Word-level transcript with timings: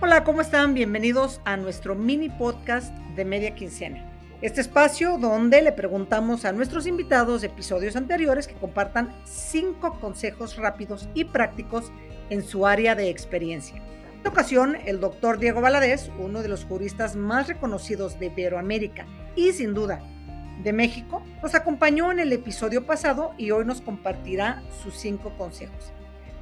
Hola, 0.00 0.22
¿cómo 0.22 0.40
están? 0.40 0.74
Bienvenidos 0.74 1.40
a 1.44 1.56
nuestro 1.56 1.96
mini 1.96 2.28
podcast 2.28 2.94
de 3.16 3.24
Media 3.24 3.56
Quincena. 3.56 4.08
Este 4.42 4.60
espacio 4.60 5.18
donde 5.18 5.60
le 5.60 5.72
preguntamos 5.72 6.44
a 6.44 6.52
nuestros 6.52 6.86
invitados 6.86 7.40
de 7.40 7.48
episodios 7.48 7.96
anteriores 7.96 8.46
que 8.46 8.54
compartan 8.54 9.12
cinco 9.24 9.98
consejos 9.98 10.56
rápidos 10.56 11.08
y 11.14 11.24
prácticos 11.24 11.90
en 12.30 12.44
su 12.44 12.64
área 12.64 12.94
de 12.94 13.10
experiencia. 13.10 13.78
En 13.78 14.18
esta 14.18 14.28
ocasión, 14.28 14.76
el 14.86 15.00
doctor 15.00 15.40
Diego 15.40 15.60
Valadez, 15.60 16.12
uno 16.20 16.42
de 16.42 16.48
los 16.48 16.64
juristas 16.64 17.16
más 17.16 17.48
reconocidos 17.48 18.20
de 18.20 18.26
Iberoamérica 18.26 19.04
y 19.34 19.52
sin 19.52 19.74
duda 19.74 20.00
de 20.62 20.72
México, 20.72 21.24
nos 21.42 21.56
acompañó 21.56 22.12
en 22.12 22.20
el 22.20 22.32
episodio 22.32 22.86
pasado 22.86 23.32
y 23.36 23.50
hoy 23.50 23.64
nos 23.64 23.80
compartirá 23.80 24.62
sus 24.80 24.94
cinco 24.94 25.32
consejos. 25.36 25.92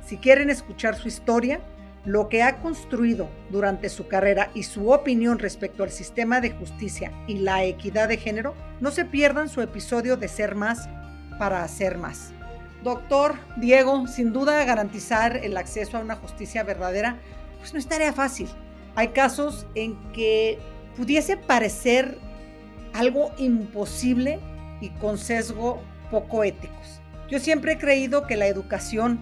Si 0.05 0.19
quieren 0.19 0.51
escuchar 0.51 0.95
su 0.95 1.09
historia, 1.09 1.61
lo 2.07 2.29
que 2.29 2.45
ha 2.45 2.61
construido 2.61 3.29
durante 3.51 3.89
su 3.89 4.07
carrera 4.07 4.51
y 4.55 4.63
su 4.63 4.91
opinión 4.91 5.41
respecto 5.41 5.83
al 5.83 5.91
sistema 5.91 6.41
de 6.41 6.53
justicia 6.53 7.13
y 7.27 7.39
la 7.39 7.65
equidad 7.65 8.09
de 8.09 8.17
género, 8.17 8.55
no 8.81 8.93
se 8.93 9.05
pierdan 9.05 9.49
su 9.49 9.61
episodio 9.61 10.17
de 10.17 10.29
Ser 10.29 10.55
Más 10.55 10.89
para 11.37 11.65
Hacer 11.65 11.99
Más. 11.99 12.33
Doctor 12.85 13.35
Diego, 13.57 14.07
sin 14.07 14.33
duda 14.33 14.65
garantizar 14.65 15.37
el 15.39 15.57
acceso 15.57 15.97
a 15.97 16.01
una 16.01 16.15
justicia 16.15 16.63
verdadera, 16.63 17.19
pues 17.59 17.73
no 17.73 17.81
es 17.81 17.89
tarea 17.89 18.13
fácil. 18.13 18.49
Hay 18.95 19.09
casos 19.09 19.67
en 19.75 19.97
que 20.13 20.61
pudiese 20.97 21.37
parecer 21.37 22.19
algo 22.95 23.33
imposible 23.37 24.39
y 24.81 24.91
con 24.91 25.19
sesgo 25.19 25.83
poco 26.13 26.45
éticos. 26.45 27.01
Yo 27.29 27.41
siempre 27.41 27.73
he 27.73 27.79
creído 27.79 28.29
que 28.29 28.37
la 28.37 28.47
educación 28.47 29.19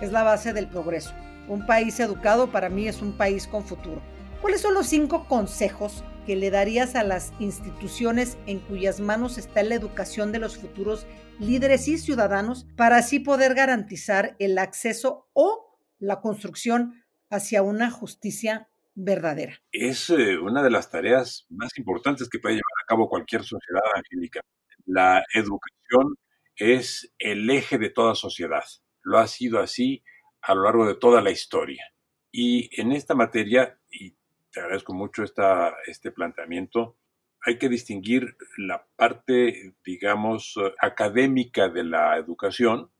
es 0.00 0.12
la 0.12 0.22
base 0.22 0.54
del 0.54 0.66
progreso 0.66 1.12
un 1.48 1.66
país 1.66 1.98
educado 2.00 2.50
para 2.50 2.68
mí 2.68 2.88
es 2.88 3.02
un 3.02 3.12
país 3.12 3.46
con 3.46 3.64
futuro. 3.64 4.02
¿Cuáles 4.40 4.60
son 4.60 4.74
los 4.74 4.86
cinco 4.86 5.26
consejos 5.28 6.04
que 6.26 6.36
le 6.36 6.50
darías 6.50 6.94
a 6.96 7.04
las 7.04 7.32
instituciones 7.38 8.36
en 8.46 8.58
cuyas 8.58 9.00
manos 9.00 9.38
está 9.38 9.62
la 9.62 9.76
educación 9.76 10.32
de 10.32 10.40
los 10.40 10.56
futuros 10.56 11.06
líderes 11.38 11.88
y 11.88 11.98
ciudadanos 11.98 12.66
para 12.76 12.96
así 12.96 13.20
poder 13.20 13.54
garantizar 13.54 14.36
el 14.38 14.58
acceso 14.58 15.28
o 15.32 15.78
la 15.98 16.20
construcción 16.20 17.04
hacia 17.30 17.62
una 17.62 17.90
justicia 17.90 18.68
verdadera? 18.94 19.60
Es 19.72 20.10
eh, 20.10 20.38
una 20.38 20.62
de 20.62 20.70
las 20.70 20.90
tareas 20.90 21.46
más 21.48 21.70
importantes 21.78 22.28
que 22.28 22.38
puede 22.38 22.56
llevar 22.56 22.82
a 22.82 22.86
cabo 22.86 23.08
cualquier 23.08 23.42
sociedad, 23.42 23.82
Angélica. 23.94 24.40
La 24.84 25.24
educación 25.32 26.16
es 26.56 27.12
el 27.18 27.48
eje 27.50 27.78
de 27.78 27.90
toda 27.90 28.14
sociedad. 28.14 28.64
Lo 29.02 29.18
ha 29.18 29.26
sido 29.26 29.60
así 29.60 30.02
a 30.46 30.54
lo 30.54 30.62
largo 30.62 30.86
de 30.86 30.94
toda 30.94 31.20
la 31.20 31.30
historia. 31.30 31.92
Y 32.30 32.70
en 32.80 32.92
esta 32.92 33.14
materia, 33.14 33.78
y 33.90 34.14
te 34.52 34.60
agradezco 34.60 34.94
mucho 34.94 35.24
esta, 35.24 35.74
este 35.86 36.12
planteamiento, 36.12 36.96
hay 37.44 37.58
que 37.58 37.68
distinguir 37.68 38.36
la 38.56 38.86
parte, 38.96 39.74
digamos, 39.84 40.54
académica 40.80 41.68
de 41.68 41.84
la 41.84 42.16
educación, 42.16 42.90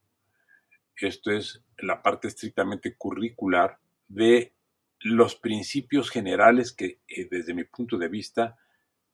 esto 0.97 1.31
es 1.31 1.63
la 1.79 2.03
parte 2.03 2.29
estrictamente 2.29 2.97
curricular, 2.97 3.79
de 4.09 4.55
los 5.01 5.37
principios 5.37 6.11
generales 6.11 6.73
que, 6.73 7.01
eh, 7.07 7.29
desde 7.31 7.55
mi 7.55 7.65
punto 7.65 7.99
de 7.99 8.09
vista, 8.09 8.57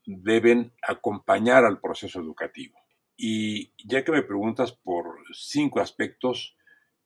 deben 0.06 0.72
acompañar 0.86 1.64
al 1.64 1.80
proceso 1.80 2.20
educativo. 2.20 2.78
Y 3.16 3.72
ya 3.84 4.04
que 4.04 4.12
me 4.12 4.22
preguntas 4.22 4.72
por 4.72 5.18
cinco 5.34 5.80
aspectos, 5.80 6.56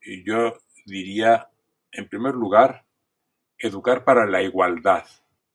eh, 0.00 0.22
yo 0.24 0.58
diría, 0.86 1.50
en 1.92 2.08
primer 2.08 2.34
lugar, 2.34 2.86
educar 3.58 4.04
para 4.04 4.26
la 4.26 4.42
igualdad, 4.42 5.04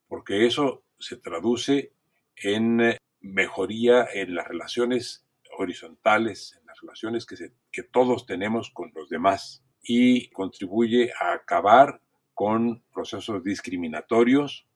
porque 0.08 0.46
eso 0.46 0.84
se 1.00 1.18
traduce 1.18 1.94
en 2.36 2.82
eh, 2.82 2.98
mejoría 3.22 4.08
en 4.14 4.36
las 4.36 4.48
relaciones 4.48 5.26
horizontales, 5.58 6.58
en 6.60 6.66
las 6.66 6.80
relaciones 6.82 7.26
que, 7.26 7.54
que 7.72 7.84
todos 7.84 8.26
tenemos 8.26 8.72
con 8.72 8.92
los 8.94 9.10
demás 9.10 9.64
y 9.82 10.30
contribuye 10.30 11.12
a 11.20 11.34
acabar 11.34 12.02
con 12.34 12.84
procesos 12.94 13.44
discriminatorios, 13.44 14.68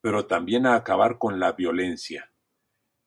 pero 0.00 0.26
también 0.26 0.66
a 0.66 0.74
acabar 0.74 1.18
con 1.18 1.40
la 1.40 1.52
violencia, 1.52 2.32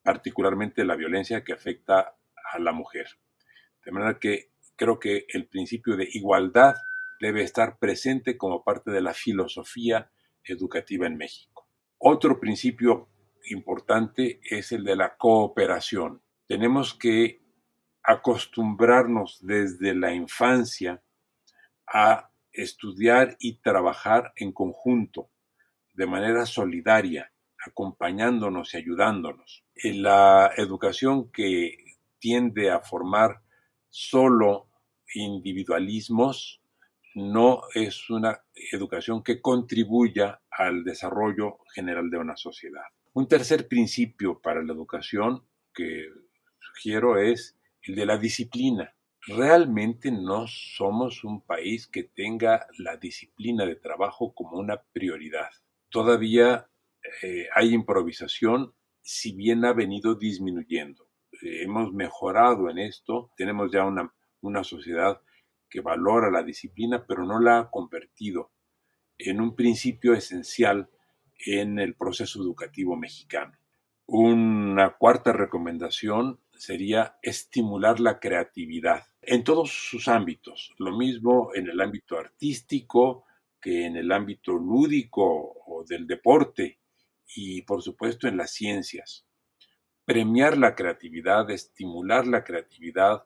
particularmente 0.03 0.83
la 0.83 0.95
violencia 0.95 1.43
que 1.43 1.53
afecta 1.53 2.15
a 2.51 2.59
la 2.59 2.71
mujer. 2.71 3.07
De 3.85 3.91
manera 3.91 4.19
que 4.19 4.51
creo 4.77 4.99
que 4.99 5.25
el 5.29 5.47
principio 5.47 5.97
de 5.97 6.07
igualdad 6.13 6.75
debe 7.19 7.43
estar 7.43 7.77
presente 7.79 8.37
como 8.37 8.63
parte 8.63 8.91
de 8.91 9.01
la 9.01 9.13
filosofía 9.13 10.09
educativa 10.43 11.07
en 11.07 11.17
México. 11.17 11.67
Otro 11.97 12.39
principio 12.39 13.09
importante 13.49 14.39
es 14.43 14.71
el 14.71 14.83
de 14.83 14.95
la 14.95 15.17
cooperación. 15.17 16.21
Tenemos 16.47 16.93
que 16.93 17.41
acostumbrarnos 18.03 19.39
desde 19.41 19.93
la 19.93 20.13
infancia 20.13 21.01
a 21.87 22.31
estudiar 22.51 23.35
y 23.39 23.59
trabajar 23.59 24.31
en 24.35 24.51
conjunto, 24.51 25.29
de 25.93 26.05
manera 26.05 26.45
solidaria, 26.45 27.31
acompañándonos 27.65 28.73
y 28.73 28.77
ayudándonos. 28.77 29.65
En 29.75 30.03
la 30.03 30.51
educación 30.55 31.31
que 31.31 31.97
tiende 32.19 32.69
a 32.71 32.79
formar 32.79 33.41
solo 33.89 34.66
individualismos, 35.13 36.61
no 37.15 37.61
es 37.73 38.09
una 38.09 38.43
educación 38.71 39.23
que 39.23 39.41
contribuya 39.41 40.41
al 40.51 40.83
desarrollo 40.83 41.59
general 41.73 42.09
de 42.09 42.17
una 42.17 42.37
sociedad. 42.37 42.83
Un 43.13 43.27
tercer 43.27 43.67
principio 43.67 44.39
para 44.39 44.61
la 44.61 44.73
educación 44.73 45.43
que 45.73 46.05
sugiero 46.59 47.17
es 47.17 47.57
el 47.81 47.95
de 47.95 48.05
la 48.05 48.17
disciplina. 48.17 48.93
Realmente 49.25 50.11
no 50.11 50.45
somos 50.47 51.23
un 51.23 51.41
país 51.41 51.87
que 51.87 52.03
tenga 52.03 52.67
la 52.77 52.97
disciplina 52.97 53.65
de 53.65 53.75
trabajo 53.75 54.33
como 54.33 54.57
una 54.57 54.81
prioridad. 54.93 55.49
Todavía 55.89 56.69
eh, 57.23 57.47
hay 57.55 57.73
improvisación, 57.73 58.73
si 59.01 59.33
bien 59.33 59.65
ha 59.65 59.73
venido 59.73 60.15
disminuyendo. 60.15 61.09
Eh, 61.41 61.63
hemos 61.63 61.93
mejorado 61.93 62.69
en 62.69 62.77
esto, 62.77 63.31
tenemos 63.35 63.71
ya 63.71 63.85
una 63.85 64.13
una 64.41 64.63
sociedad 64.63 65.21
que 65.69 65.81
valora 65.81 66.31
la 66.31 66.43
disciplina, 66.43 67.05
pero 67.05 67.25
no 67.25 67.39
la 67.39 67.59
ha 67.59 67.69
convertido 67.69 68.51
en 69.17 69.41
un 69.41 69.55
principio 69.55 70.13
esencial 70.13 70.89
en 71.45 71.79
el 71.79 71.95
proceso 71.95 72.41
educativo 72.41 72.95
mexicano. 72.95 73.57
Una 74.05 74.95
cuarta 74.97 75.33
recomendación 75.33 76.39
sería 76.53 77.17
estimular 77.21 77.99
la 77.99 78.19
creatividad 78.19 79.03
en 79.21 79.43
todos 79.43 79.71
sus 79.71 80.07
ámbitos, 80.07 80.73
lo 80.77 80.95
mismo 80.97 81.51
en 81.53 81.67
el 81.67 81.81
ámbito 81.81 82.17
artístico 82.17 83.25
que 83.59 83.85
en 83.85 83.97
el 83.97 84.11
ámbito 84.11 84.53
lúdico 84.53 85.25
o 85.65 85.83
del 85.83 86.07
deporte 86.07 86.79
y 87.35 87.63
por 87.63 87.81
supuesto 87.81 88.27
en 88.27 88.37
las 88.37 88.51
ciencias. 88.51 89.25
Premiar 90.05 90.57
la 90.57 90.73
creatividad, 90.75 91.49
estimular 91.51 92.25
la 92.25 92.45
creatividad, 92.45 93.25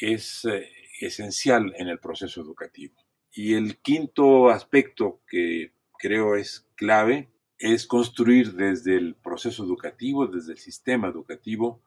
es 0.00 0.44
eh, 0.44 0.68
esencial 1.00 1.74
en 1.76 1.88
el 1.88 1.98
proceso 1.98 2.40
educativo. 2.40 2.94
Y 3.32 3.54
el 3.54 3.78
quinto 3.78 4.48
aspecto 4.48 5.20
que 5.28 5.72
creo 5.98 6.36
es 6.36 6.66
clave 6.74 7.28
es 7.58 7.86
construir 7.86 8.52
desde 8.52 8.96
el 8.96 9.14
proceso 9.14 9.64
educativo, 9.64 10.26
desde 10.26 10.52
el 10.52 10.58
sistema 10.58 11.08
educativo, 11.08 11.82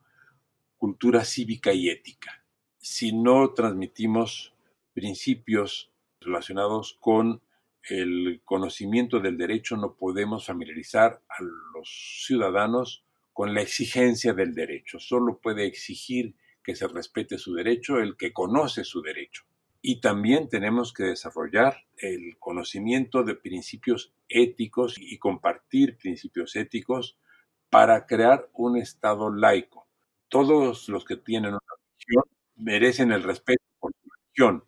cultura 0.78 1.24
cívica 1.26 1.74
y 1.74 1.90
ética. 1.90 2.44
Si 2.78 3.12
no 3.12 3.54
transmitimos 3.54 4.54
principios 4.94 5.92
relacionados 6.22 6.98
con 7.00 7.42
el 7.90 8.42
conocimiento 8.44 9.20
del 9.20 9.38
derecho, 9.38 9.78
no 9.78 9.96
podemos 9.96 10.46
familiarizar 10.46 11.22
a 11.30 11.44
los 11.74 12.24
ciudadanos 12.26 13.04
con 13.34 13.54
la 13.54 13.62
exigencia 13.62 14.34
del 14.34 14.54
derecho. 14.54 15.00
Solo 15.00 15.40
puede 15.40 15.66
exigir 15.66 16.36
que 16.64 16.76
se 16.76 16.88
respete 16.88 17.38
su 17.38 17.54
derecho, 17.54 18.00
el 18.00 18.18
que 18.18 18.34
conoce 18.34 18.84
su 18.84 19.02
derecho. 19.02 19.44
Y 19.82 20.02
también 20.02 20.50
tenemos 20.50 20.94
que 20.94 21.04
desarrollar 21.04 21.78
el 21.98 22.38
conocimiento 22.38 23.24
de 23.24 23.36
principios 23.36 24.14
éticos 24.28 24.96
y 25.00 25.18
compartir 25.18 25.98
principios 25.98 26.56
éticos 26.56 27.18
para 27.70 28.06
crear 28.06 28.50
un 28.54 28.78
Estado 28.78 29.34
laico. 29.34 29.88
Todos 30.28 30.90
los 30.90 31.06
que 31.06 31.18
tienen 31.18 31.52
una 31.52 31.60
religión 31.98 32.24
merecen 32.56 33.12
el 33.12 33.24
respeto 33.24 33.64
por 33.80 33.92
su 33.94 34.10
religión, 34.10 34.64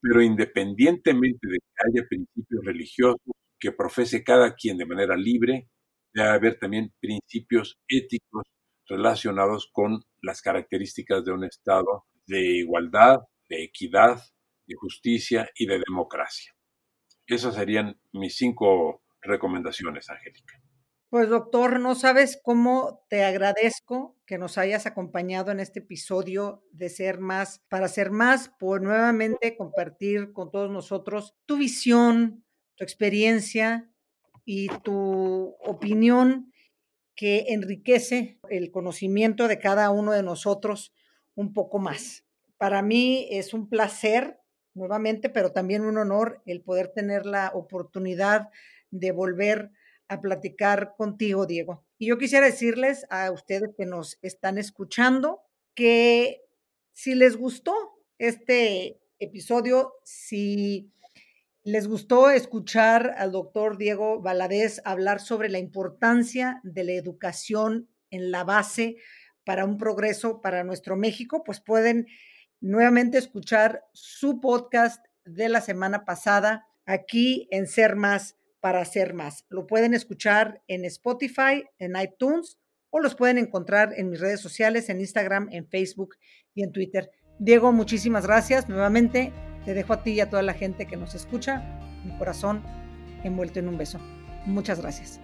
pero 0.00 0.22
independientemente 0.22 1.48
de 1.48 1.58
que 1.58 2.00
haya 2.00 2.08
principios 2.08 2.64
religiosos 2.64 3.20
que 3.58 3.72
profese 3.72 4.22
cada 4.22 4.54
quien 4.54 4.78
de 4.78 4.86
manera 4.86 5.16
libre, 5.16 5.68
debe 6.14 6.28
haber 6.28 6.58
también 6.58 6.92
principios 7.00 7.78
éticos 7.88 8.44
relacionados 8.86 9.68
con 9.72 10.02
las 10.22 10.42
características 10.42 11.24
de 11.24 11.32
un 11.32 11.44
Estado 11.44 12.06
de 12.26 12.40
igualdad, 12.58 13.20
de 13.48 13.64
equidad, 13.64 14.20
de 14.66 14.74
justicia 14.74 15.50
y 15.54 15.66
de 15.66 15.80
democracia. 15.86 16.54
Esas 17.26 17.54
serían 17.54 17.98
mis 18.12 18.36
cinco 18.36 19.02
recomendaciones, 19.22 20.08
Angélica. 20.10 20.60
Pues 21.10 21.30
doctor, 21.30 21.80
no 21.80 21.94
sabes 21.94 22.38
cómo 22.42 23.06
te 23.08 23.24
agradezco 23.24 24.18
que 24.26 24.36
nos 24.36 24.58
hayas 24.58 24.84
acompañado 24.84 25.50
en 25.50 25.58
este 25.58 25.78
episodio 25.78 26.62
de 26.70 26.90
Ser 26.90 27.18
Más, 27.18 27.64
para 27.70 27.88
Ser 27.88 28.10
Más, 28.10 28.50
por 28.58 28.82
nuevamente 28.82 29.56
compartir 29.56 30.34
con 30.34 30.50
todos 30.50 30.70
nosotros 30.70 31.34
tu 31.46 31.56
visión, 31.56 32.44
tu 32.76 32.84
experiencia 32.84 33.90
y 34.44 34.68
tu 34.82 35.56
opinión 35.60 36.47
que 37.18 37.46
enriquece 37.48 38.38
el 38.48 38.70
conocimiento 38.70 39.48
de 39.48 39.58
cada 39.58 39.90
uno 39.90 40.12
de 40.12 40.22
nosotros 40.22 40.94
un 41.34 41.52
poco 41.52 41.80
más. 41.80 42.24
Para 42.58 42.80
mí 42.80 43.26
es 43.32 43.54
un 43.54 43.68
placer 43.68 44.38
nuevamente, 44.72 45.28
pero 45.28 45.50
también 45.50 45.82
un 45.82 45.98
honor 45.98 46.40
el 46.46 46.62
poder 46.62 46.92
tener 46.94 47.26
la 47.26 47.50
oportunidad 47.54 48.50
de 48.92 49.10
volver 49.10 49.72
a 50.06 50.20
platicar 50.20 50.94
contigo, 50.96 51.44
Diego. 51.44 51.84
Y 51.98 52.06
yo 52.06 52.18
quisiera 52.18 52.46
decirles 52.46 53.04
a 53.10 53.32
ustedes 53.32 53.70
que 53.76 53.84
nos 53.84 54.20
están 54.22 54.56
escuchando 54.56 55.42
que 55.74 56.44
si 56.92 57.16
les 57.16 57.36
gustó 57.36 57.74
este 58.18 59.00
episodio, 59.18 59.94
si 60.04 60.92
les 61.68 61.86
gustó 61.86 62.30
escuchar 62.30 63.14
al 63.18 63.30
doctor 63.30 63.76
Diego 63.76 64.22
Valadez 64.22 64.80
hablar 64.86 65.20
sobre 65.20 65.50
la 65.50 65.58
importancia 65.58 66.60
de 66.62 66.82
la 66.82 66.92
educación 66.92 67.90
en 68.10 68.30
la 68.30 68.42
base 68.42 68.96
para 69.44 69.66
un 69.66 69.76
progreso 69.76 70.40
para 70.40 70.64
nuestro 70.64 70.96
México, 70.96 71.44
pues 71.44 71.60
pueden 71.60 72.06
nuevamente 72.62 73.18
escuchar 73.18 73.84
su 73.92 74.40
podcast 74.40 75.04
de 75.26 75.50
la 75.50 75.60
semana 75.60 76.06
pasada 76.06 76.66
aquí 76.86 77.46
en 77.50 77.66
Ser 77.66 77.96
Más 77.96 78.38
para 78.60 78.80
hacer 78.80 79.12
más. 79.12 79.44
Lo 79.50 79.66
pueden 79.66 79.92
escuchar 79.92 80.62
en 80.68 80.86
Spotify, 80.86 81.64
en 81.78 81.96
iTunes 81.96 82.58
o 82.88 82.98
los 82.98 83.14
pueden 83.14 83.36
encontrar 83.36 83.92
en 83.94 84.08
mis 84.08 84.20
redes 84.20 84.40
sociales, 84.40 84.88
en 84.88 85.00
Instagram, 85.00 85.50
en 85.52 85.68
Facebook 85.68 86.16
y 86.54 86.62
en 86.62 86.72
Twitter. 86.72 87.10
Diego, 87.38 87.72
muchísimas 87.72 88.26
gracias. 88.26 88.70
Nuevamente 88.70 89.34
te 89.68 89.74
dejo 89.74 89.92
a 89.92 90.02
ti 90.02 90.12
y 90.12 90.20
a 90.20 90.30
toda 90.30 90.40
la 90.40 90.54
gente 90.54 90.86
que 90.86 90.96
nos 90.96 91.14
escucha 91.14 91.62
mi 92.02 92.16
corazón 92.16 92.62
envuelto 93.22 93.58
en 93.58 93.68
un 93.68 93.76
beso. 93.76 93.98
Muchas 94.46 94.80
gracias. 94.80 95.20